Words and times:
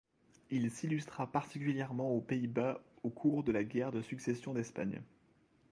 Il 0.49 0.71
s'illustra 0.71 1.31
particulièrement 1.31 2.09
aux 2.09 2.21
Pays-Bas 2.21 2.81
au 3.03 3.11
cours 3.11 3.43
de 3.43 3.51
la 3.51 3.63
guerre 3.63 3.91
de 3.91 4.01
succession 4.01 4.51
d'Espagne. 4.51 4.99